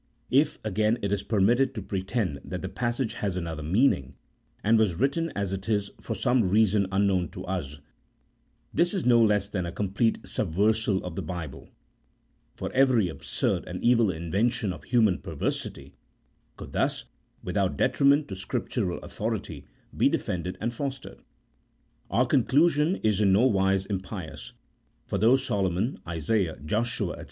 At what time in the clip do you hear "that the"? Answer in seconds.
2.43-2.69